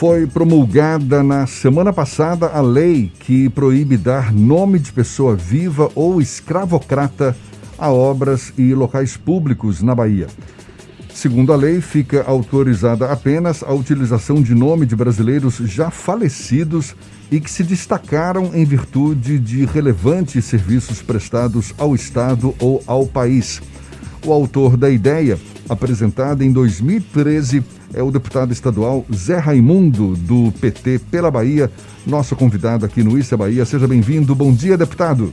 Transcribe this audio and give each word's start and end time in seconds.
Foi 0.00 0.26
promulgada 0.26 1.22
na 1.22 1.46
semana 1.46 1.92
passada 1.92 2.46
a 2.46 2.62
lei 2.62 3.12
que 3.20 3.50
proíbe 3.50 3.98
dar 3.98 4.32
nome 4.32 4.78
de 4.78 4.90
pessoa 4.90 5.36
viva 5.36 5.90
ou 5.94 6.22
escravocrata 6.22 7.36
a 7.76 7.92
obras 7.92 8.50
e 8.56 8.72
locais 8.72 9.18
públicos 9.18 9.82
na 9.82 9.94
Bahia. 9.94 10.26
Segundo 11.12 11.52
a 11.52 11.56
lei, 11.56 11.82
fica 11.82 12.24
autorizada 12.26 13.12
apenas 13.12 13.62
a 13.62 13.74
utilização 13.74 14.40
de 14.40 14.54
nome 14.54 14.86
de 14.86 14.96
brasileiros 14.96 15.56
já 15.56 15.90
falecidos 15.90 16.96
e 17.30 17.38
que 17.38 17.50
se 17.50 17.62
destacaram 17.62 18.52
em 18.54 18.64
virtude 18.64 19.38
de 19.38 19.66
relevantes 19.66 20.46
serviços 20.46 21.02
prestados 21.02 21.74
ao 21.76 21.94
Estado 21.94 22.54
ou 22.58 22.82
ao 22.86 23.06
país. 23.06 23.60
O 24.24 24.32
autor 24.32 24.78
da 24.78 24.88
ideia, 24.88 25.38
apresentada 25.70 26.44
em 26.44 26.52
2013, 26.52 27.62
é 27.94 28.02
o 28.02 28.10
deputado 28.10 28.52
estadual 28.52 29.06
Zé 29.14 29.38
Raimundo, 29.38 30.16
do 30.16 30.50
PT 30.60 30.98
pela 31.10 31.30
Bahia, 31.30 31.70
nosso 32.04 32.34
convidado 32.34 32.84
aqui 32.84 33.04
no 33.04 33.16
Issa 33.16 33.36
Bahia. 33.36 33.64
Seja 33.64 33.86
bem-vindo. 33.86 34.34
Bom 34.34 34.52
dia, 34.52 34.76
deputado. 34.76 35.32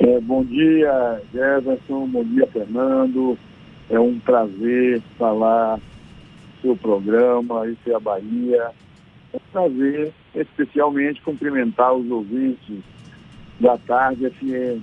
É, 0.00 0.20
bom 0.20 0.44
dia, 0.44 1.22
Jefferson. 1.32 2.08
Bom 2.08 2.24
dia, 2.24 2.46
Fernando. 2.48 3.38
É 3.88 4.00
um 4.00 4.18
prazer 4.18 5.00
falar 5.16 5.78
seu 6.60 6.76
programa, 6.76 7.68
Isso 7.68 7.90
é 7.90 7.94
a 7.94 8.00
Bahia. 8.00 8.70
É 9.32 9.36
um 9.36 9.40
prazer, 9.52 10.12
especialmente, 10.34 11.22
cumprimentar 11.22 11.94
os 11.94 12.10
ouvintes 12.10 12.78
da 13.60 13.78
Tarde 13.78 14.28
FM. 14.30 14.82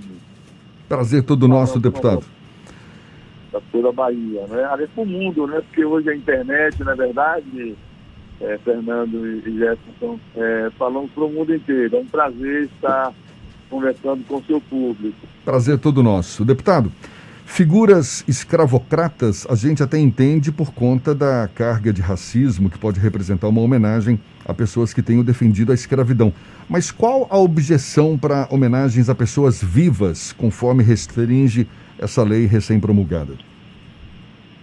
Prazer 0.88 1.24
todo 1.24 1.46
nosso, 1.46 1.78
deputado 1.78 2.39
da 3.52 3.62
toda 3.72 3.90
a 3.90 3.94
Bahia, 3.94 4.46
né? 4.48 4.64
Aliás, 4.66 4.90
para 4.92 5.04
o 5.04 5.06
mundo, 5.06 5.48
né? 5.48 5.62
Porque 5.62 5.84
hoje 5.84 6.10
a 6.10 6.16
internet, 6.16 6.84
na 6.84 6.96
verdade, 6.96 7.76
é, 8.42 8.58
Fernando 8.64 9.26
e 9.26 9.58
Jefferson, 9.58 10.20
é, 10.36 10.70
falamos 10.78 11.12
para 11.12 11.24
o 11.24 11.32
mundo 11.32 11.54
inteiro. 11.54 11.98
É 11.98 12.00
um 12.00 12.06
prazer 12.06 12.64
estar 12.64 13.14
conversando 13.70 14.24
com 14.26 14.38
o 14.38 14.44
seu 14.44 14.62
público. 14.62 15.18
Prazer 15.46 15.78
todo 15.78 16.02
nosso. 16.02 16.44
Deputado, 16.44 16.92
figuras 17.46 18.24
escravocratas 18.28 19.46
a 19.50 19.56
gente 19.56 19.84
até 19.84 19.98
entende 19.98 20.52
por 20.52 20.74
conta 20.74 21.14
da 21.14 21.48
carga 21.54 21.94
de 21.94 22.02
racismo 22.02 22.70
que 22.70 22.78
pode 22.78 23.00
representar 23.00 23.48
uma 23.48 23.62
homenagem 23.62 24.20
a 24.46 24.54
pessoas 24.54 24.94
que 24.94 25.02
tenham 25.02 25.24
defendido 25.24 25.72
a 25.72 25.76
escravidão. 25.76 26.34
Mas 26.68 26.92
qual 26.92 27.28
a 27.30 27.38
objeção 27.38 28.18
para 28.18 28.48
homenagens 28.50 29.10
a 29.10 29.16
pessoas 29.16 29.62
vivas, 29.62 30.34
conforme 30.34 30.84
restringe 30.84 31.68
essa 32.00 32.24
lei 32.24 32.46
recém-promulgada? 32.46 33.34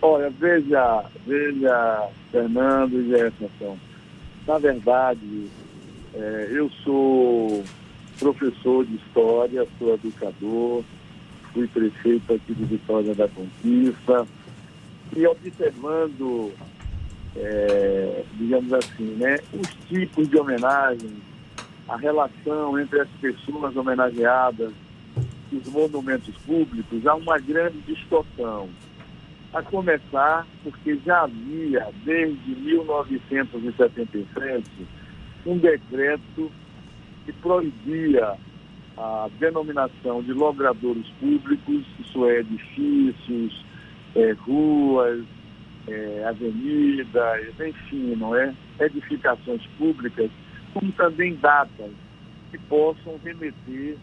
Olha, 0.00 0.30
veja, 0.30 1.04
veja, 1.26 2.08
Fernando 2.32 2.94
e 2.94 3.08
Jefferson, 3.08 3.76
na 4.46 4.58
verdade, 4.58 5.48
é, 6.14 6.48
eu 6.50 6.70
sou 6.82 7.62
professor 8.18 8.84
de 8.86 8.96
história, 8.96 9.66
sou 9.78 9.94
educador, 9.94 10.82
fui 11.52 11.66
prefeito 11.68 12.32
aqui 12.32 12.54
de 12.54 12.64
Vitória 12.64 13.14
da 13.14 13.28
Conquista, 13.28 14.26
e 15.14 15.26
observando, 15.26 16.52
é, 17.36 18.24
digamos 18.34 18.72
assim, 18.72 19.14
né, 19.16 19.38
os 19.52 19.68
tipos 19.88 20.28
de 20.28 20.38
homenagem, 20.38 21.10
a 21.88 21.96
relação 21.96 22.78
entre 22.78 23.00
as 23.00 23.08
pessoas 23.20 23.76
homenageadas 23.76 24.72
os 25.52 25.68
monumentos 25.68 26.34
públicos, 26.38 27.06
há 27.06 27.14
uma 27.14 27.38
grande 27.38 27.78
distorção. 27.82 28.68
A 29.52 29.62
começar 29.62 30.44
porque 30.62 30.98
já 31.04 31.22
havia, 31.22 31.88
desde 32.04 32.56
1977, 32.56 34.68
um 35.46 35.58
decreto 35.58 36.50
que 37.24 37.32
proibia 37.32 38.36
a 38.96 39.28
denominação 39.38 40.22
de 40.22 40.32
logradouros 40.32 41.08
públicos, 41.20 41.84
isso 42.00 42.26
é, 42.26 42.40
edifícios, 42.40 43.64
é, 44.14 44.32
ruas, 44.32 45.24
é, 45.86 46.24
avenidas, 46.26 47.60
enfim, 47.60 48.16
não 48.16 48.34
é? 48.34 48.54
Edificações 48.80 49.64
públicas, 49.78 50.30
como 50.72 50.90
também 50.92 51.34
datas 51.36 51.92
que 52.50 52.58
possam 52.58 53.18
remeter 53.24 53.96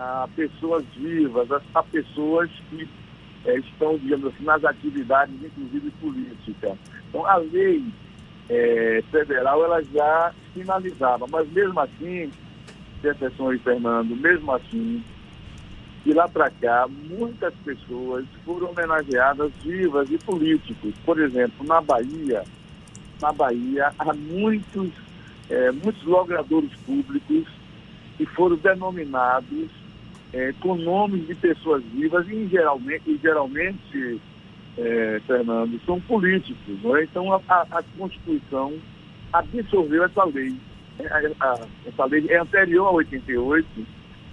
a 0.00 0.26
pessoas 0.34 0.82
vivas, 0.96 1.48
a, 1.74 1.82
pessoas 1.82 2.50
que 2.70 2.88
é, 3.44 3.58
estão, 3.58 3.98
digamos 3.98 4.26
assim, 4.26 4.44
nas 4.44 4.64
atividades, 4.64 5.34
inclusive 5.42 5.90
políticas. 6.00 6.78
Então, 7.08 7.26
a 7.26 7.36
lei 7.36 7.84
é, 8.48 9.02
federal, 9.10 9.62
ela 9.62 9.82
já 9.82 10.32
finalizava, 10.54 11.26
mas 11.28 11.46
mesmo 11.52 11.78
assim, 11.78 12.30
Jefferson 13.02 13.52
e 13.52 13.58
Fernando, 13.58 14.16
mesmo 14.16 14.50
assim, 14.52 15.04
de 16.02 16.14
lá 16.14 16.26
para 16.26 16.50
cá, 16.50 16.88
muitas 16.88 17.52
pessoas 17.62 18.24
foram 18.42 18.70
homenageadas 18.70 19.52
vivas 19.62 20.10
e 20.10 20.16
políticos. 20.16 20.94
Por 21.04 21.20
exemplo, 21.20 21.66
na 21.66 21.82
Bahia, 21.82 22.42
na 23.20 23.32
Bahia 23.32 23.92
há 23.98 24.14
muitos, 24.14 24.92
é, 25.50 25.70
muitos 25.70 26.02
logradores 26.04 26.72
públicos 26.86 27.46
que 28.16 28.24
foram 28.24 28.56
denominados 28.56 29.79
é, 30.32 30.52
com 30.60 30.76
nomes 30.76 31.26
de 31.26 31.34
pessoas 31.34 31.82
vivas 31.84 32.26
e 32.28 32.46
geralmente, 32.46 33.02
e 33.06 33.18
geralmente 33.18 34.20
é, 34.78 35.20
Fernando, 35.26 35.80
são 35.84 36.00
políticos. 36.00 36.78
É? 36.96 37.04
Então 37.04 37.32
a, 37.32 37.40
a, 37.48 37.66
a, 37.70 37.82
Constituição 37.98 38.74
absorveu 39.32 40.04
essa 40.04 40.24
lei. 40.24 40.54
É, 40.98 41.32
a, 41.40 41.66
essa 41.86 42.04
lei 42.06 42.26
é 42.28 42.38
anterior 42.38 42.86
a 42.88 42.92
88, 42.92 43.66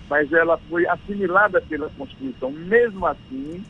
mas 0.10 0.32
ela 0.32 0.58
foi 0.70 0.88
assimilada 0.88 1.62
pela 1.62 1.90
Constituição. 1.90 2.52
Mesmo 2.52 3.06
assim, 3.06 3.64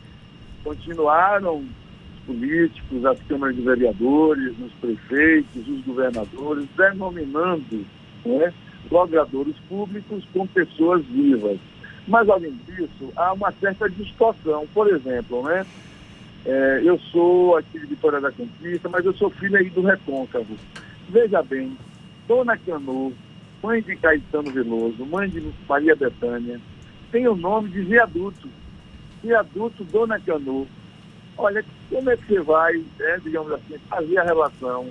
continuaram 0.62 1.58
os 1.58 2.26
políticos, 2.26 3.04
as 3.06 3.20
câmaras 3.22 3.56
de 3.56 3.62
vereadores, 3.62 4.54
os 4.58 4.72
prefeitos, 4.74 5.66
os 5.66 5.80
governadores, 5.84 6.68
denominando 6.76 7.86
né, 8.24 8.52
logradores 8.90 9.56
públicos 9.68 10.24
com 10.32 10.46
pessoas 10.46 11.04
vivas. 11.06 11.58
Mas, 12.08 12.28
além 12.28 12.58
disso, 12.66 13.12
há 13.14 13.34
uma 13.34 13.52
certa 13.52 13.88
distorção. 13.88 14.66
Por 14.72 14.88
exemplo, 14.88 15.42
né? 15.42 15.64
É, 16.46 16.80
eu 16.82 16.98
sou 16.98 17.56
aqui 17.56 17.78
de 17.78 17.86
Vitória 17.86 18.20
da 18.20 18.32
Conquista, 18.32 18.88
mas 18.88 19.04
eu 19.04 19.12
sou 19.12 19.28
filho 19.28 19.56
aí 19.56 19.68
do 19.68 19.82
Recôncavo. 19.82 20.56
Veja 21.10 21.42
bem, 21.42 21.76
Dona 22.26 22.56
Canu, 22.56 23.12
mãe 23.62 23.82
de 23.82 23.94
Caetano 23.96 24.50
Veloso, 24.50 25.04
mãe 25.04 25.28
de 25.28 25.52
Maria 25.68 25.94
Betânia, 25.94 26.58
tem 27.12 27.28
o 27.28 27.36
nome 27.36 27.68
de 27.68 27.82
viaduto. 27.82 28.48
Viaduto 29.22 29.84
Dona 29.84 30.18
Canu. 30.18 30.66
Olha, 31.36 31.62
como 31.90 32.08
é 32.08 32.16
que 32.16 32.26
você 32.26 32.40
vai, 32.40 32.82
é, 33.00 33.18
digamos 33.18 33.52
assim, 33.52 33.76
fazer 33.88 34.18
a 34.18 34.24
relação 34.24 34.88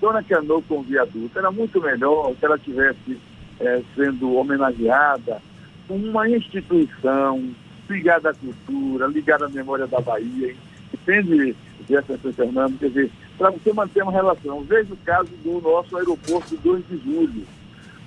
Dona 0.00 0.22
Canu 0.22 0.60
com 0.62 0.80
o 0.80 0.82
viaduto? 0.82 1.38
Era 1.38 1.50
muito 1.50 1.80
melhor 1.80 2.34
se 2.38 2.44
ela 2.44 2.58
tivesse 2.58 3.18
é, 3.60 3.80
sendo 3.94 4.34
homenageada 4.34 5.40
uma 5.88 6.28
instituição 6.28 7.50
ligada 7.88 8.30
à 8.30 8.34
cultura, 8.34 9.06
ligada 9.06 9.46
à 9.46 9.48
memória 9.48 9.86
da 9.86 10.00
Bahia, 10.00 10.54
entende, 10.92 11.54
Jefferson 11.88 12.32
Fernando? 12.32 12.78
Quer 12.78 12.88
dizer, 12.88 13.10
para 13.36 13.50
você 13.50 13.72
manter 13.72 14.02
uma 14.02 14.12
relação. 14.12 14.62
Veja 14.62 14.92
o 14.92 14.96
caso 14.98 15.30
do 15.42 15.60
nosso 15.60 15.96
aeroporto 15.96 16.56
2 16.56 16.88
de 16.88 16.96
julho. 16.98 17.46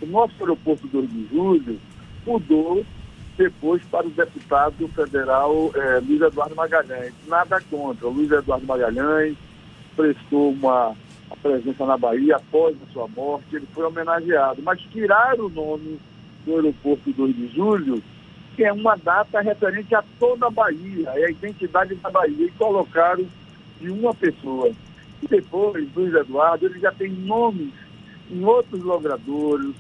O 0.02 0.06
nosso 0.06 0.34
aeroporto 0.40 0.88
2 0.88 1.10
de 1.10 1.28
julho 1.28 1.80
mudou 2.26 2.86
depois 3.38 3.84
para 3.86 4.08
o 4.08 4.10
deputado 4.10 4.88
federal 4.90 5.72
eh, 5.76 6.02
Luiz 6.08 6.22
Eduardo 6.22 6.56
Magalhães. 6.56 7.14
Nada 7.28 7.62
contra. 7.70 8.08
O 8.08 8.12
Luiz 8.12 8.32
Eduardo 8.32 8.66
Magalhães 8.66 9.36
prestou 9.96 10.52
uma 10.52 10.96
presença 11.42 11.86
na 11.86 11.98
Bahia 11.98 12.38
após 12.38 12.76
a 12.82 12.94
sua 12.94 13.08
morte, 13.10 13.56
ele 13.56 13.68
foi 13.74 13.86
homenageado, 13.86 14.62
mas 14.62 14.80
tiraram 14.92 15.46
o 15.46 15.50
nome 15.50 16.00
do 16.48 16.56
aeroporto 16.56 17.12
2 17.12 17.36
de 17.36 17.48
julho, 17.50 18.02
que 18.56 18.64
é 18.64 18.72
uma 18.72 18.96
data 18.96 19.42
referente 19.42 19.94
a 19.94 20.04
toda 20.18 20.48
a 20.48 20.50
Bahia, 20.50 21.10
é 21.10 21.26
a 21.26 21.30
identidade 21.30 21.94
da 21.96 22.10
Bahia, 22.10 22.46
e 22.46 22.52
colocaram 22.52 23.28
de 23.80 23.90
uma 23.92 24.16
pessoa. 24.16 24.72
E 25.22 25.28
depois, 25.28 25.88
Luiz 25.94 26.14
Eduardo, 26.14 26.66
ele 26.66 26.80
já 26.80 26.92
tem 26.92 27.12
nomes 27.12 27.72
em 28.32 28.44
outros 28.44 28.82
logradouros, 28.82 29.76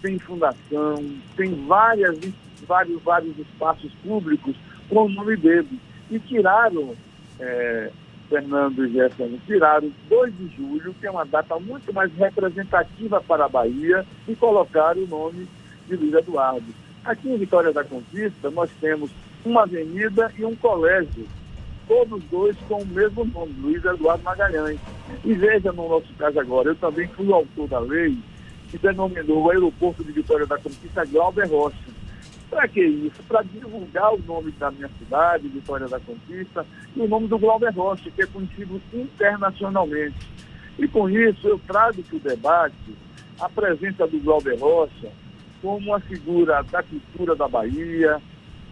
tem 0.00 0.18
fundação, 0.18 1.04
tem 1.36 1.54
várias, 1.66 2.18
vários, 2.66 3.02
vários 3.02 3.38
espaços 3.38 3.92
públicos 4.02 4.54
com 4.88 5.04
o 5.04 5.08
nome 5.08 5.36
dele. 5.36 5.78
E 6.10 6.18
tiraram, 6.20 6.94
é, 7.38 7.90
Fernando 8.28 8.84
e 8.86 8.92
Jefferson, 8.92 9.38
tiraram 9.46 9.90
2 10.08 10.38
de 10.38 10.56
julho, 10.56 10.94
que 11.00 11.06
é 11.06 11.10
uma 11.10 11.24
data 11.24 11.58
muito 11.58 11.92
mais 11.92 12.12
representativa 12.14 13.20
para 13.20 13.44
a 13.44 13.48
Bahia, 13.48 14.06
e 14.28 14.34
colocaram 14.34 15.02
o 15.02 15.06
nome 15.06 15.46
de 15.88 15.96
Luiz 15.96 16.14
Eduardo. 16.14 16.66
Aqui 17.04 17.28
em 17.28 17.36
Vitória 17.36 17.72
da 17.72 17.84
Conquista, 17.84 18.50
nós 18.50 18.70
temos 18.80 19.10
uma 19.44 19.62
avenida 19.62 20.32
e 20.38 20.44
um 20.44 20.54
colégio 20.54 21.26
todos 21.88 22.22
dois 22.30 22.56
com 22.68 22.80
o 22.80 22.86
mesmo 22.86 23.24
nome, 23.24 23.54
Luiz 23.60 23.84
Eduardo 23.84 24.22
Magalhães. 24.22 24.78
E 25.24 25.34
veja 25.34 25.72
no 25.72 25.88
nosso 25.88 26.12
caso 26.14 26.38
agora, 26.38 26.68
eu 26.68 26.76
também 26.76 27.08
fui 27.08 27.26
o 27.26 27.34
autor 27.34 27.68
da 27.68 27.80
lei 27.80 28.16
que 28.70 28.78
denominou 28.78 29.42
o 29.42 29.50
aeroporto 29.50 30.02
de 30.02 30.12
Vitória 30.12 30.46
da 30.46 30.56
Conquista 30.56 31.04
Glauber 31.04 31.50
Rocha. 31.50 31.76
Para 32.48 32.68
que 32.68 32.82
isso? 32.82 33.22
Para 33.28 33.42
divulgar 33.42 34.14
o 34.14 34.22
nome 34.26 34.50
da 34.52 34.70
minha 34.70 34.88
cidade, 34.98 35.48
Vitória 35.48 35.88
da 35.88 36.00
Conquista, 36.00 36.64
e 36.94 37.00
o 37.00 37.08
nome 37.08 37.28
do 37.28 37.38
Glauber 37.38 37.74
Rocha, 37.74 38.10
que 38.10 38.22
é 38.22 38.26
conhecido 38.26 38.80
internacionalmente. 38.92 40.16
E 40.78 40.88
com 40.88 41.08
isso 41.08 41.48
eu 41.48 41.60
trago 41.66 42.02
que 42.02 42.16
o 42.16 42.20
debate 42.20 42.74
a 43.40 43.48
presença 43.48 44.06
do 44.06 44.18
Glauber 44.20 44.58
Rocha 44.58 45.10
como 45.62 45.78
uma 45.78 46.00
figura 46.00 46.62
da 46.70 46.82
cultura 46.82 47.36
da 47.36 47.46
Bahia, 47.46 48.20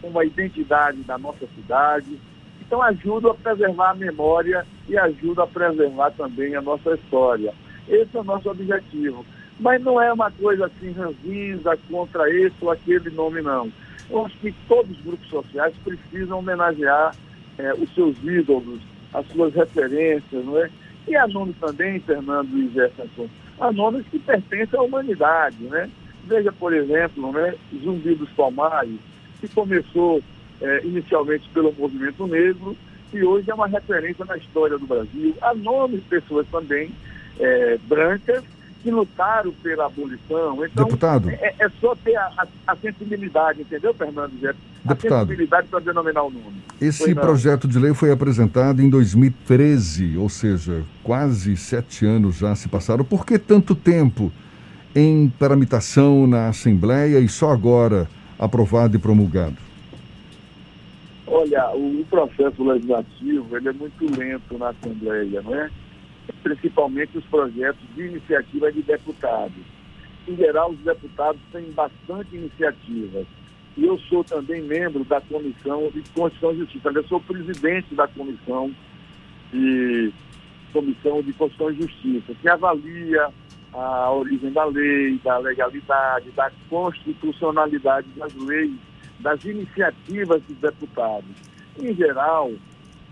como 0.02 0.18
a 0.18 0.24
identidade 0.24 0.98
da 1.02 1.16
nossa 1.16 1.46
cidade. 1.54 2.18
Então 2.60 2.82
ajuda 2.82 3.30
a 3.30 3.34
preservar 3.34 3.90
a 3.90 3.94
memória 3.94 4.66
e 4.88 4.98
ajuda 4.98 5.44
a 5.44 5.46
preservar 5.46 6.10
também 6.10 6.54
a 6.56 6.60
nossa 6.60 6.94
história. 6.94 7.54
Esse 7.88 8.16
é 8.16 8.20
o 8.20 8.24
nosso 8.24 8.50
objetivo. 8.50 9.24
Mas 9.58 9.82
não 9.82 10.00
é 10.00 10.12
uma 10.12 10.30
coisa 10.30 10.66
assim 10.66 10.92
ranzinza 10.92 11.78
contra 11.88 12.28
esse 12.30 12.56
ou 12.60 12.70
aquele 12.70 13.10
nome, 13.10 13.42
não. 13.42 13.70
Eu 14.08 14.26
acho 14.26 14.36
que 14.38 14.52
todos 14.66 14.90
os 14.90 15.04
grupos 15.04 15.28
sociais 15.28 15.74
precisam 15.84 16.38
homenagear 16.38 17.14
é, 17.58 17.74
os 17.74 17.92
seus 17.94 18.16
ídolos, 18.24 18.80
as 19.12 19.26
suas 19.28 19.54
referências, 19.54 20.44
não 20.44 20.58
é? 20.58 20.70
E 21.06 21.14
há 21.14 21.26
nomes 21.28 21.56
também, 21.60 22.00
Fernando 22.00 22.56
e 22.56 22.68
Jefferson, 22.70 23.28
há 23.58 23.70
nomes 23.72 24.06
que 24.06 24.18
pertencem 24.18 24.78
à 24.78 24.82
humanidade, 24.82 25.62
né? 25.64 25.90
Veja, 26.26 26.52
por 26.52 26.72
exemplo, 26.72 27.32
né, 27.32 27.54
Zumbi 27.82 28.14
dos 28.14 28.30
Palmares, 28.30 28.98
que 29.40 29.48
começou 29.48 30.22
é, 30.60 30.84
inicialmente 30.84 31.48
pelo 31.52 31.72
movimento 31.72 32.26
negro 32.26 32.76
e 33.12 33.22
hoje 33.24 33.50
é 33.50 33.54
uma 33.54 33.66
referência 33.66 34.24
na 34.24 34.36
história 34.36 34.78
do 34.78 34.86
Brasil. 34.86 35.34
Há 35.40 35.54
nomes 35.54 36.00
de 36.00 36.08
pessoas 36.08 36.46
também 36.48 36.90
é, 37.38 37.78
brancas 37.88 38.44
que 38.82 38.90
lutaram 38.90 39.52
pela 39.62 39.86
abolição. 39.86 40.64
Então, 40.64 40.84
Deputado. 40.84 41.28
É, 41.30 41.54
é 41.58 41.68
só 41.80 41.94
ter 41.94 42.16
a, 42.16 42.30
a, 42.38 42.46
a, 42.68 42.76
sensibilidade, 42.76 43.62
entendeu, 43.62 43.92
Fernando? 43.92 44.32
Deputado, 44.32 45.14
a 45.14 45.26
sensibilidade 45.26 45.68
para 45.68 45.80
denominar 45.80 46.22
o 46.22 46.30
nome. 46.30 46.62
Esse 46.80 47.14
projeto 47.14 47.68
de 47.68 47.78
lei 47.78 47.92
foi 47.92 48.10
apresentado 48.10 48.80
em 48.80 48.88
2013, 48.88 50.16
ou 50.16 50.28
seja, 50.28 50.82
quase 51.02 51.56
sete 51.56 52.06
anos 52.06 52.36
já 52.36 52.54
se 52.54 52.68
passaram. 52.68 53.04
Por 53.04 53.26
que 53.26 53.38
tanto 53.38 53.74
tempo 53.74 54.32
em 54.94 55.28
tramitação 55.38 56.26
na 56.26 56.48
Assembleia 56.48 57.18
e 57.20 57.28
só 57.28 57.50
agora 57.50 58.08
aprovado 58.38 58.96
e 58.96 58.98
promulgado? 58.98 59.56
Olha, 61.26 61.70
o 61.70 62.04
processo 62.10 62.64
legislativo 62.64 63.56
ele 63.56 63.68
é 63.68 63.72
muito 63.72 64.18
lento 64.18 64.58
na 64.58 64.70
Assembleia, 64.70 65.42
não 65.42 65.54
é? 65.54 65.70
principalmente 66.42 67.18
os 67.18 67.24
projetos 67.24 67.82
de 67.94 68.02
iniciativa 68.06 68.72
de 68.72 68.82
deputados. 68.82 69.62
Em 70.28 70.36
geral, 70.36 70.70
os 70.70 70.78
deputados 70.80 71.40
têm 71.52 71.70
bastante 71.72 72.36
iniciativas. 72.36 73.26
E 73.76 73.84
eu 73.84 73.98
sou 73.98 74.22
também 74.24 74.62
membro 74.62 75.04
da 75.04 75.20
Comissão 75.20 75.90
de 75.90 76.02
Constituição 76.10 76.52
e 76.52 76.58
Justiça. 76.58 76.90
Eu 76.90 77.04
sou 77.04 77.20
presidente 77.20 77.94
da 77.94 78.06
Comissão 78.08 78.70
de, 79.52 80.12
Comissão 80.72 81.22
de 81.22 81.32
Constituição 81.32 81.70
e 81.70 81.82
Justiça, 81.82 82.34
que 82.40 82.48
avalia 82.48 83.28
a 83.72 84.10
origem 84.10 84.52
da 84.52 84.64
lei, 84.64 85.18
da 85.22 85.38
legalidade, 85.38 86.30
da 86.32 86.50
constitucionalidade 86.68 88.08
das 88.16 88.34
leis, 88.34 88.72
das 89.20 89.44
iniciativas 89.44 90.42
dos 90.42 90.56
deputados. 90.56 91.30
Em 91.78 91.94
geral, 91.94 92.50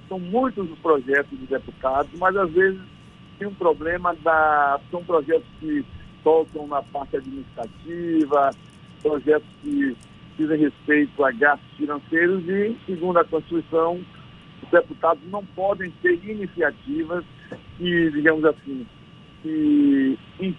são 0.09 0.19
muitos 0.19 0.71
os 0.71 0.79
projetos 0.79 1.39
de 1.39 1.47
deputados, 1.47 2.11
mas 2.19 2.37
às 2.37 2.51
vezes 2.51 2.81
tem 3.39 3.47
um 3.47 3.55
problema 3.55 4.15
da. 4.23 4.81
São 4.91 5.05
projetos 5.05 5.47
que 5.61 5.85
tocam 6.25 6.67
na 6.67 6.83
parte 6.83 7.17
administrativa, 7.17 8.51
projetos 9.03 9.49
que 9.63 9.97
dizem 10.37 10.59
respeito 10.59 11.25
a 11.25 11.31
gastos 11.33 11.69
financeiros 11.77 12.43
e, 12.49 12.77
segundo 12.87 13.19
a 13.19 13.25
Constituição, 13.25 14.01
os 14.63 14.71
deputados 14.71 15.23
não 15.31 15.45
podem 15.45 15.91
ter 16.03 16.19
iniciativas 16.25 17.25
que, 17.77 18.11
digamos 18.11 18.45
assim, 18.45 18.87
que 19.43 20.19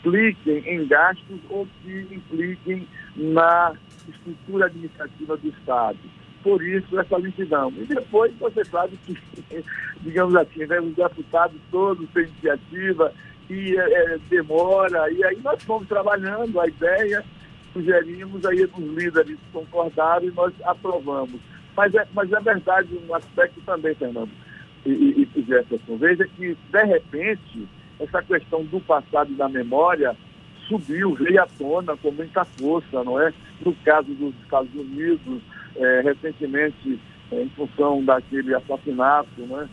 impliquem 0.09 0.63
em 0.67 0.87
gastos 0.87 1.39
ou 1.49 1.67
que 1.81 2.07
impliquem 2.11 2.87
na 3.15 3.73
estrutura 4.07 4.65
administrativa 4.65 5.37
do 5.37 5.49
Estado 5.49 5.97
por 6.43 6.63
isso 6.63 6.97
essa 6.97 7.17
lentidão. 7.17 7.71
E 7.77 7.85
depois 7.85 8.33
você 8.39 8.63
sabe 8.65 8.97
que, 9.05 9.17
digamos 10.01 10.35
assim, 10.35 10.65
né, 10.65 10.79
os 10.79 10.95
deputados 10.95 11.59
todos 11.69 12.09
têm 12.11 12.23
iniciativa 12.23 13.13
e 13.49 13.75
é, 13.77 14.13
é, 14.13 14.17
demora, 14.29 15.11
e 15.11 15.23
aí 15.23 15.37
nós 15.43 15.61
fomos 15.63 15.87
trabalhando 15.87 16.59
a 16.59 16.67
ideia, 16.67 17.25
sugerimos, 17.73 18.45
aí 18.45 18.63
os 18.63 18.77
líderes 18.77 19.37
concordaram 19.51 20.25
e 20.25 20.31
nós 20.31 20.53
aprovamos. 20.63 21.41
Mas 21.75 21.93
é, 21.95 22.07
mas 22.13 22.31
é 22.31 22.39
verdade 22.39 22.99
um 23.07 23.13
aspecto 23.13 23.59
também, 23.61 23.93
Fernando 23.95 24.29
e, 24.85 24.91
e, 24.91 25.29
e 25.35 25.41
Jefferson. 25.43 25.97
Veja 25.97 26.27
que, 26.27 26.55
de 26.55 26.83
repente, 26.83 27.67
essa 27.99 28.21
questão 28.21 28.63
do 28.63 28.79
passado 28.79 29.31
e 29.31 29.35
da 29.35 29.49
memória 29.49 30.15
subiu, 30.67 31.15
veio 31.15 31.41
à 31.41 31.47
tona 31.57 31.97
com 31.97 32.11
muita 32.11 32.45
força, 32.45 33.03
não 33.03 33.19
é? 33.19 33.33
No 33.65 33.73
caso 33.83 34.13
dos 34.13 34.33
Estados 34.43 34.73
Unidos, 34.73 35.41
é, 35.75 36.01
recentemente, 36.01 36.99
é, 37.31 37.41
em 37.41 37.49
função 37.49 38.03
daquele 38.03 38.53
assassinato, 38.55 39.41
né, 39.41 39.67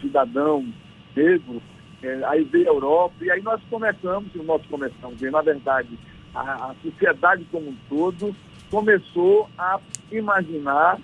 cidadão 0.00 0.66
negro, 1.14 1.62
é, 2.02 2.20
aí 2.24 2.44
veio 2.44 2.68
a 2.68 2.74
Europa, 2.74 3.14
e 3.20 3.30
aí 3.30 3.42
nós 3.42 3.60
começamos, 3.70 4.28
nós 4.34 4.62
começamos, 4.66 5.22
e 5.22 5.30
na 5.30 5.40
verdade, 5.40 5.98
a, 6.34 6.70
a 6.70 6.74
sociedade 6.82 7.46
como 7.50 7.70
um 7.70 7.76
todo 7.88 8.34
começou 8.70 9.48
a 9.58 9.80
imaginar 10.10 10.98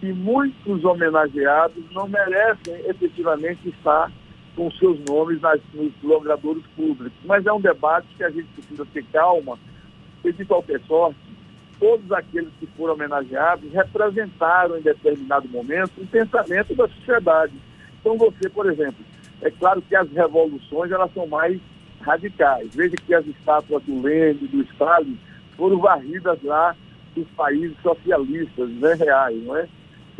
que 0.00 0.12
muitos 0.12 0.84
homenageados 0.84 1.82
não 1.90 2.08
merecem 2.08 2.74
efetivamente 2.86 3.68
estar 3.68 4.10
com 4.58 4.68
seus 4.72 4.98
nomes 5.08 5.40
nas, 5.40 5.60
nos 5.72 5.92
logradouros 6.02 6.64
públicos. 6.74 7.16
Mas 7.24 7.46
é 7.46 7.52
um 7.52 7.60
debate 7.60 8.08
que 8.16 8.24
a 8.24 8.28
gente 8.28 8.48
precisa 8.48 8.84
ter 8.92 9.04
calma, 9.12 9.56
e 10.24 10.32
de 10.32 10.44
qualquer 10.44 10.80
sorte, 10.80 11.16
todos 11.78 12.10
aqueles 12.10 12.50
que 12.58 12.66
foram 12.76 12.94
homenageados 12.94 13.72
representaram 13.72 14.76
em 14.76 14.82
determinado 14.82 15.48
momento 15.48 15.92
o 15.98 16.06
pensamento 16.08 16.74
da 16.74 16.88
sociedade. 16.88 17.52
Então 18.00 18.18
você, 18.18 18.48
por 18.48 18.68
exemplo, 18.68 18.98
é 19.42 19.48
claro 19.48 19.80
que 19.80 19.94
as 19.94 20.10
revoluções 20.10 20.90
elas 20.90 21.14
são 21.14 21.28
mais 21.28 21.60
radicais. 22.00 22.74
Veja 22.74 22.96
que 22.96 23.14
as 23.14 23.24
estátuas 23.28 23.80
do 23.84 24.02
Lenin, 24.02 24.44
do 24.46 24.62
Stalin, 24.72 25.16
foram 25.56 25.78
varridas 25.78 26.42
lá 26.42 26.74
dos 27.14 27.28
países 27.36 27.76
socialistas, 27.80 28.68
né, 28.70 28.94
reais, 28.94 29.40
não 29.44 29.56
é? 29.56 29.68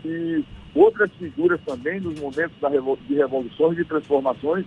E 0.05 0.45
outras 0.75 1.11
figuras 1.19 1.61
também 1.65 2.01
nos 2.01 2.19
momentos 2.21 2.57
revol 2.63 2.99
de 3.09 3.15
revoluções, 3.15 3.77
de 3.77 3.85
transformações, 3.85 4.65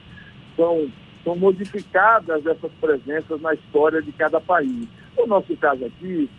são, 0.55 0.89
são 1.24 1.36
modificadas 1.36 2.46
essas 2.46 2.72
presenças 2.79 3.41
na 3.41 3.53
história 3.53 4.01
de 4.01 4.12
cada 4.12 4.39
país. 4.39 4.88
No 5.17 5.27
nosso 5.27 5.55
caso 5.58 5.86
aqui, 5.86 6.29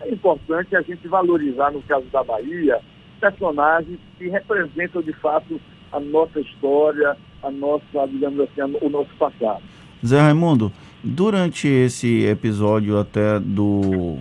é 0.00 0.10
importante 0.10 0.74
a 0.74 0.82
gente 0.82 1.06
valorizar, 1.06 1.70
no 1.70 1.82
caso 1.82 2.06
da 2.12 2.22
Bahia, 2.24 2.80
personagens 3.20 3.98
que 4.18 4.28
representam 4.28 5.02
de 5.02 5.12
fato 5.14 5.60
a 5.92 6.00
nossa 6.00 6.40
história, 6.40 7.16
a 7.42 7.50
nossa, 7.50 8.06
digamos 8.10 8.40
assim, 8.40 8.76
o 8.80 8.88
nosso 8.88 9.14
passado. 9.18 9.62
Zé 10.04 10.20
Raimundo, 10.20 10.72
durante 11.02 11.68
esse 11.68 12.24
episódio 12.26 12.98
até 12.98 13.38
do 13.38 14.18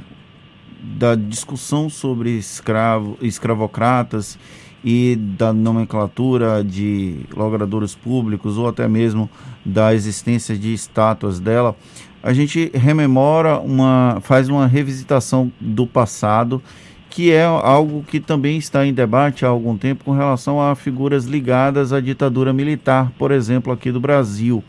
da 0.83 1.13
discussão 1.13 1.89
sobre 1.89 2.31
escravo, 2.31 3.15
escravocratas 3.21 4.37
e 4.83 5.15
da 5.15 5.53
nomenclatura 5.53 6.63
de 6.63 7.19
logradouros 7.35 7.95
públicos 7.95 8.57
ou 8.57 8.67
até 8.67 8.87
mesmo 8.87 9.29
da 9.63 9.93
existência 9.93 10.57
de 10.57 10.73
estátuas 10.73 11.39
dela, 11.39 11.75
a 12.23 12.33
gente 12.33 12.71
rememora 12.73 13.59
uma, 13.59 14.19
faz 14.21 14.49
uma 14.49 14.67
revisitação 14.67 15.51
do 15.59 15.87
passado, 15.87 16.61
que 17.09 17.31
é 17.31 17.43
algo 17.43 18.03
que 18.07 18.19
também 18.19 18.57
está 18.57 18.85
em 18.85 18.93
debate 18.93 19.45
há 19.45 19.49
algum 19.49 19.77
tempo 19.77 20.05
com 20.05 20.11
relação 20.11 20.61
a 20.61 20.75
figuras 20.75 21.25
ligadas 21.25 21.91
à 21.91 21.99
ditadura 21.99 22.53
militar, 22.53 23.11
por 23.17 23.31
exemplo, 23.31 23.73
aqui 23.73 23.91
do 23.91 23.99
Brasil. 23.99 24.63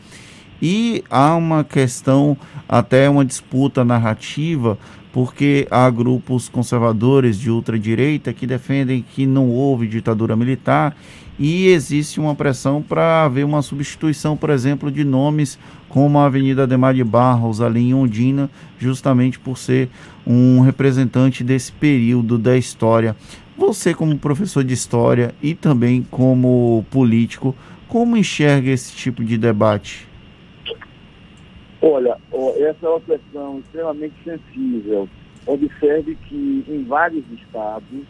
E 0.65 1.03
há 1.09 1.35
uma 1.35 1.61
questão, 1.65 2.37
até 2.69 3.09
uma 3.09 3.25
disputa 3.25 3.83
narrativa, 3.83 4.77
porque 5.11 5.67
há 5.69 5.89
grupos 5.89 6.47
conservadores 6.47 7.37
de 7.37 7.51
ultradireita 7.51 8.31
que 8.31 8.47
defendem 8.47 9.03
que 9.13 9.25
não 9.25 9.49
houve 9.49 9.89
ditadura 9.89 10.37
militar 10.37 10.95
e 11.37 11.67
existe 11.67 12.17
uma 12.17 12.33
pressão 12.33 12.81
para 12.81 13.25
haver 13.25 13.43
uma 13.43 13.61
substituição, 13.61 14.37
por 14.37 14.49
exemplo, 14.49 14.89
de 14.89 15.03
nomes 15.03 15.59
como 15.89 16.17
a 16.17 16.27
Avenida 16.27 16.63
Ademar 16.63 16.93
de 16.93 17.03
Barros, 17.03 17.59
ali 17.59 17.89
em 17.89 17.93
Ondina, 17.93 18.49
justamente 18.79 19.37
por 19.37 19.57
ser 19.57 19.89
um 20.25 20.61
representante 20.61 21.43
desse 21.43 21.73
período 21.73 22.37
da 22.37 22.55
história 22.55 23.17
Você, 23.57 23.93
como 23.93 24.17
professor 24.17 24.63
de 24.63 24.73
história 24.73 25.35
e 25.43 25.53
também 25.53 26.07
como 26.09 26.85
político, 26.89 27.53
como 27.89 28.15
enxerga 28.15 28.71
esse 28.71 28.95
tipo 28.95 29.25
de 29.25 29.37
debate? 29.37 30.12
Olha, 31.85 32.17
essa 32.59 32.85
é 32.85 32.89
uma 32.89 33.01
questão 33.01 33.59
extremamente 33.59 34.15
sensível. 34.23 35.09
Observe 35.45 36.15
que 36.15 36.63
em 36.65 36.85
vários 36.85 37.25
estados 37.29 38.05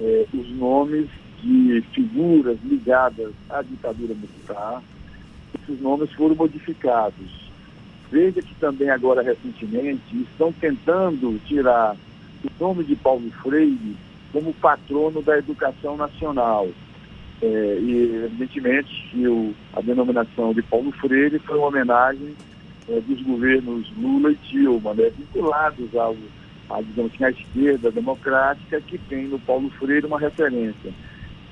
eh, 0.00 0.24
os 0.32 0.48
nomes 0.50 1.08
de 1.42 1.82
figuras 1.92 2.56
ligadas 2.62 3.32
à 3.50 3.60
ditadura 3.60 4.14
militar, 4.14 4.80
esses 5.52 5.80
nomes 5.80 6.12
foram 6.12 6.36
modificados. 6.36 7.50
Veja 8.08 8.40
que 8.40 8.54
também 8.60 8.88
agora 8.88 9.20
recentemente 9.20 10.16
estão 10.30 10.52
tentando 10.52 11.40
tirar 11.44 11.96
o 12.44 12.64
nome 12.64 12.84
de 12.84 12.94
Paulo 12.94 13.28
Freire 13.42 13.96
como 14.32 14.54
patrono 14.54 15.20
da 15.22 15.36
educação 15.36 15.96
nacional. 15.96 16.68
É, 17.42 17.78
e, 17.80 18.22
evidentemente, 18.26 19.08
que 19.10 19.54
a 19.72 19.80
denominação 19.80 20.54
de 20.54 20.62
Paulo 20.62 20.92
Freire 20.92 21.40
foi 21.40 21.58
uma 21.58 21.66
homenagem 21.66 22.36
é, 22.88 23.00
dos 23.00 23.22
governos 23.22 23.90
Lula 23.96 24.32
e 24.32 24.34
Dilma, 24.36 24.94
né, 24.94 25.10
vinculados 25.10 25.94
ao, 25.94 26.16
a, 26.70 26.80
digamos 26.82 27.12
assim, 27.14 27.24
à 27.24 27.30
esquerda 27.30 27.90
democrática, 27.90 28.80
que 28.80 28.98
tem 28.98 29.26
no 29.26 29.38
Paulo 29.38 29.70
Freire 29.70 30.06
uma 30.06 30.18
referência. 30.18 30.92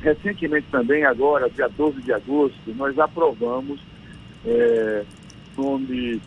Recentemente 0.00 0.66
também, 0.70 1.04
agora, 1.04 1.50
dia 1.50 1.68
12 1.68 2.02
de 2.02 2.12
agosto, 2.12 2.74
nós 2.74 2.98
aprovamos 2.98 3.80
é, 4.46 5.04
nome 5.56 6.20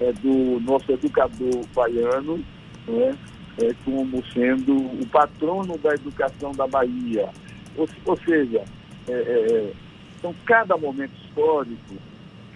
é, 0.00 0.12
do 0.12 0.60
nosso 0.60 0.90
educador 0.92 1.64
baiano, 1.74 2.38
né, 2.86 3.16
é, 3.60 3.74
como 3.84 4.24
sendo 4.32 4.76
o 4.76 5.06
patrono 5.10 5.76
da 5.78 5.94
educação 5.94 6.52
da 6.52 6.66
Bahia. 6.66 7.28
Ou, 7.76 7.88
ou 8.06 8.18
seja, 8.18 8.64
é, 9.08 9.72
então 10.18 10.34
cada 10.44 10.76
momento 10.76 11.12
histórico, 11.26 11.94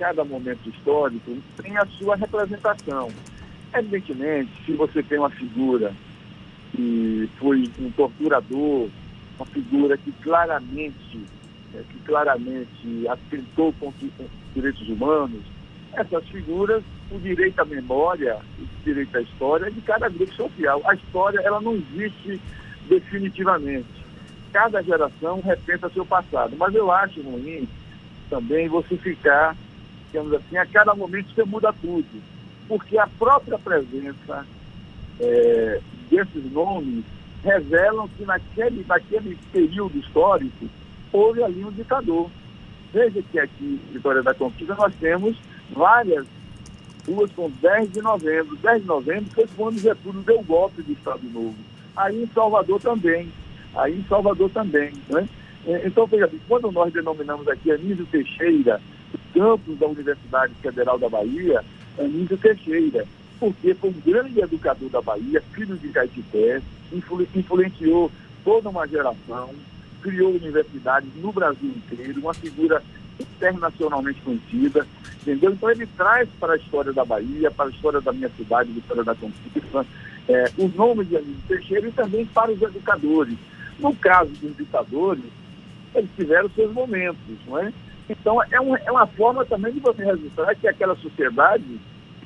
cada 0.02 0.24
momento 0.24 0.68
histórico 0.68 1.38
tem 1.62 1.76
a 1.76 1.86
sua 1.86 2.16
representação. 2.16 3.08
Evidentemente, 3.72 4.50
se 4.66 4.72
você 4.72 5.00
tem 5.00 5.16
uma 5.16 5.30
figura 5.30 5.94
que 6.72 7.30
foi 7.38 7.70
um 7.78 7.88
torturador, 7.92 8.88
uma 9.38 9.46
figura 9.46 9.96
que 9.96 10.10
claramente, 10.20 11.20
é, 11.72 11.82
que 11.88 12.00
claramente 12.00 13.06
atentou 13.08 13.72
contra 13.74 14.04
os 14.04 14.30
direitos 14.52 14.88
humanos, 14.88 15.40
essas 15.92 16.26
figuras, 16.28 16.82
o 17.12 17.18
direito 17.20 17.60
à 17.60 17.64
memória, 17.64 18.38
o 18.58 18.84
direito 18.84 19.16
à 19.16 19.20
história 19.20 19.66
é 19.66 19.70
de 19.70 19.80
cada 19.82 20.08
grupo 20.08 20.34
social. 20.34 20.82
A 20.84 20.94
história, 20.94 21.38
ela 21.44 21.60
não 21.60 21.74
existe 21.74 22.40
definitivamente 22.88 24.02
cada 24.52 24.82
geração 24.82 25.40
repensa 25.40 25.88
seu 25.90 26.04
passado. 26.04 26.56
Mas 26.58 26.74
eu 26.74 26.90
acho 26.90 27.22
ruim 27.22 27.68
também 28.28 28.68
você 28.68 28.96
ficar, 28.96 29.54
assim, 30.18 30.56
a 30.56 30.66
cada 30.66 30.94
momento 30.94 31.32
você 31.34 31.44
muda 31.44 31.72
tudo. 31.80 32.06
Porque 32.68 32.98
a 32.98 33.06
própria 33.06 33.58
presença 33.58 34.46
é, 35.20 35.80
desses 36.10 36.52
nomes 36.52 37.04
revelam 37.42 38.08
que 38.08 38.24
naquele, 38.24 38.84
naquele 38.86 39.38
período 39.52 39.98
histórico 39.98 40.68
houve 41.12 41.42
ali 41.42 41.64
um 41.64 41.72
ditador. 41.72 42.30
Veja 42.92 43.22
que 43.22 43.38
aqui, 43.38 43.80
Vitória 43.92 44.22
da 44.22 44.34
Conquista, 44.34 44.74
nós 44.74 44.94
temos 45.00 45.36
várias 45.70 46.26
ruas 47.06 47.30
com 47.32 47.50
10 47.50 47.92
de 47.92 48.02
novembro. 48.02 48.56
10 48.56 48.82
de 48.82 48.86
novembro 48.86 49.30
foi 49.34 49.46
quando 49.56 49.80
Getúlio 49.80 50.22
deu 50.22 50.40
o 50.40 50.44
golpe 50.44 50.82
do 50.82 50.92
Estado 50.92 51.28
Novo. 51.30 51.56
Aí 51.96 52.22
em 52.22 52.26
Salvador 52.28 52.80
também 52.80 53.30
aí 53.74 53.98
em 53.98 54.04
Salvador 54.04 54.50
também. 54.50 54.92
Né? 55.08 55.28
É, 55.66 55.86
então, 55.86 56.06
veja 56.06 56.30
quando 56.48 56.70
nós 56.70 56.92
denominamos 56.92 57.46
aqui 57.48 57.70
Anísio 57.70 58.06
Teixeira, 58.06 58.80
campus 59.32 59.78
da 59.78 59.86
Universidade 59.86 60.54
Federal 60.60 60.98
da 60.98 61.08
Bahia, 61.08 61.64
Anísio 61.98 62.36
Teixeira, 62.38 63.06
porque 63.38 63.74
foi 63.74 63.90
um 63.90 64.00
grande 64.04 64.40
educador 64.40 64.88
da 64.88 65.02
Bahia, 65.02 65.42
filho 65.52 65.76
de 65.76 65.88
Caetité, 65.88 66.62
influ 66.92 67.26
influenciou 67.34 68.10
toda 68.44 68.68
uma 68.68 68.86
geração, 68.86 69.50
criou 70.00 70.32
universidades 70.32 71.10
no 71.16 71.32
Brasil 71.32 71.70
inteiro, 71.70 72.20
uma 72.20 72.34
figura 72.34 72.82
internacionalmente 73.20 74.20
conhecida, 74.22 74.86
entendeu? 75.20 75.52
Então 75.52 75.70
ele 75.70 75.86
traz 75.96 76.28
para 76.40 76.54
a 76.54 76.56
história 76.56 76.92
da 76.92 77.04
Bahia, 77.04 77.50
para 77.50 77.66
a 77.66 77.70
história 77.70 78.00
da 78.00 78.12
minha 78.12 78.30
cidade, 78.30 78.72
Vitória 78.72 79.04
da 79.04 79.14
Conquista, 79.14 79.86
é, 80.28 80.44
os 80.56 80.74
nomes 80.74 81.08
de 81.08 81.16
Anísio 81.16 81.42
Teixeira 81.48 81.88
e 81.88 81.92
também 81.92 82.24
para 82.26 82.50
os 82.50 82.60
educadores. 82.60 83.36
No 83.78 83.94
caso 83.96 84.30
dos 84.40 84.56
ditadores, 84.56 85.24
eles 85.94 86.10
tiveram 86.16 86.48
seus 86.50 86.72
momentos, 86.72 87.18
não 87.46 87.58
é? 87.58 87.72
Então, 88.20 88.42
é, 88.50 88.60
um, 88.60 88.76
é 88.76 88.90
uma 88.90 89.06
forma 89.06 89.44
também 89.44 89.72
de 89.72 89.80
você 89.80 90.04
registrar 90.04 90.54
que 90.54 90.68
aquela 90.68 90.94
sociedade 90.96 91.80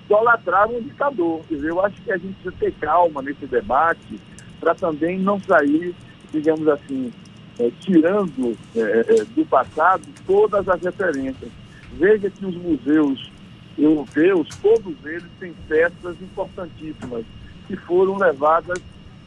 idolatrava 0.04 0.72
um 0.72 0.82
ditador. 0.82 1.42
Quer 1.48 1.54
dizer, 1.54 1.70
eu 1.70 1.84
acho 1.84 2.02
que 2.02 2.12
a 2.12 2.16
gente 2.16 2.34
precisa 2.34 2.54
ter 2.58 2.72
calma 2.80 3.22
nesse 3.22 3.46
debate 3.46 4.20
para 4.58 4.74
também 4.74 5.18
não 5.18 5.40
sair, 5.40 5.94
digamos 6.32 6.66
assim, 6.66 7.12
é, 7.58 7.70
tirando 7.80 8.56
é, 8.74 8.80
é, 8.80 9.24
do 9.24 9.46
passado 9.46 10.02
todas 10.26 10.68
as 10.68 10.82
referências. 10.82 11.50
Veja 11.92 12.28
que 12.30 12.44
os 12.44 12.56
museus 12.56 13.30
europeus, 13.78 14.48
todos 14.60 14.94
eles 15.04 15.30
têm 15.38 15.54
peças 15.68 16.20
importantíssimas 16.20 17.24
que 17.66 17.76
foram 17.76 18.18
levadas 18.18 18.80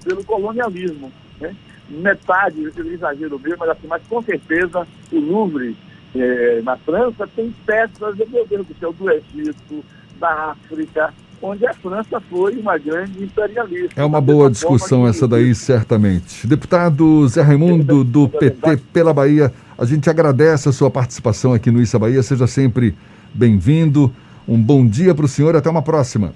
pelo 0.03 0.23
colonialismo. 0.25 1.11
Né? 1.39 1.55
metade, 1.89 2.61
eu 2.61 2.93
exagero 2.93 3.39
mesmo, 3.39 3.57
mas, 3.59 3.69
assim, 3.69 3.87
mas 3.87 4.01
com 4.07 4.21
certeza 4.21 4.87
o 5.11 5.19
Louvre 5.19 5.75
é, 6.15 6.61
na 6.63 6.77
França 6.77 7.27
tem 7.35 7.53
peças, 7.65 8.17
meu 8.29 8.45
Deus 8.47 8.65
do 8.65 8.75
céu, 8.79 8.93
do 8.93 9.09
Egito, 9.09 9.83
da 10.19 10.51
África, 10.51 11.13
onde 11.41 11.65
a 11.65 11.73
França 11.73 12.19
foi 12.19 12.57
uma 12.57 12.77
grande 12.77 13.23
imperialista. 13.23 14.01
É 14.01 14.03
uma 14.03 14.19
boa 14.19 14.49
discussão 14.49 15.07
essa 15.07 15.27
daí, 15.27 15.53
certamente. 15.55 16.45
Deputado 16.47 17.27
Zé 17.27 17.41
Raimundo, 17.41 18.03
do 18.03 18.27
PT 18.27 18.77
pela 18.91 19.13
Bahia, 19.13 19.53
a 19.77 19.85
gente 19.85 20.09
agradece 20.09 20.67
a 20.67 20.71
sua 20.71 20.89
participação 20.89 21.53
aqui 21.53 21.71
no 21.71 21.81
Issa 21.81 21.97
Bahia, 21.97 22.21
seja 22.21 22.47
sempre 22.47 22.95
bem-vindo. 23.33 24.13
Um 24.47 24.61
bom 24.61 24.85
dia 24.85 25.13
para 25.13 25.25
o 25.25 25.27
senhor 25.27 25.55
até 25.55 25.69
uma 25.69 25.81
próxima. 25.81 26.33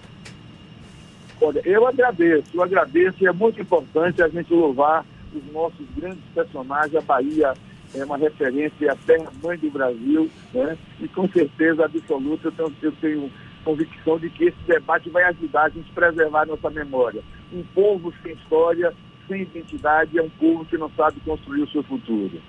Olha, 1.42 1.62
eu 1.65 1.86
agradeço, 1.86 2.46
eu 2.53 2.63
agradeço 2.63 3.18
e 3.22 3.27
é 3.27 3.34
muito 3.34 3.60
importante 3.60 4.22
a 4.22 4.30
gente 4.30 4.53
louvar 4.53 5.03
os 5.36 5.42
nossos 5.51 5.86
grandes 5.98 6.24
personagens. 6.34 6.96
A 6.96 7.01
Bahia 7.01 7.53
é 7.96 8.04
uma 8.04 8.18
referência, 8.18 8.92
a 8.92 8.96
terra-mãe 8.96 9.58
do 9.58 9.70
Brasil, 9.70 10.30
né? 10.54 10.78
e 11.00 11.08
com 11.08 11.28
certeza 11.30 11.86
absoluta 11.86 12.48
eu 12.48 12.52
tenho, 12.52 12.74
eu 12.82 12.92
tenho 12.94 13.32
convicção 13.64 14.20
de 14.20 14.30
que 14.30 14.46
esse 14.46 14.58
debate 14.68 15.10
vai 15.10 15.24
ajudar 15.24 15.64
a 15.64 15.70
gente 15.70 15.90
a 15.90 15.94
preservar 15.94 16.46
nossa 16.46 16.70
memória. 16.70 17.24
Um 17.52 17.64
povo 17.74 18.14
sem 18.24 18.34
história, 18.34 18.94
sem 19.28 19.44
identidade, 19.44 20.18
é 20.18 20.22
um 20.22 20.30
povo 20.30 20.66
que 20.66 20.78
não 20.78 20.90
sabe 20.92 21.20
construir 21.22 21.62
o 21.62 21.70
seu 21.70 21.84
futuro. 21.84 22.42